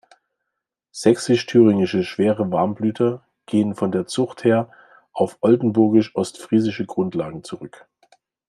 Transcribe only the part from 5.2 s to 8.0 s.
oldenburgisch-ostfriesische Grundlagen zurück.